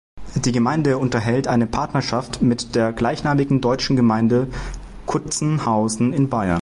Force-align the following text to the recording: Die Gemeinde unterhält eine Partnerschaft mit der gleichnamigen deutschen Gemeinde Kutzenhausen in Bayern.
Die 0.33 0.51
Gemeinde 0.51 0.97
unterhält 0.97 1.47
eine 1.47 1.67
Partnerschaft 1.67 2.41
mit 2.41 2.73
der 2.73 2.91
gleichnamigen 2.91 3.61
deutschen 3.61 3.95
Gemeinde 3.95 4.47
Kutzenhausen 5.05 6.11
in 6.11 6.27
Bayern. 6.27 6.59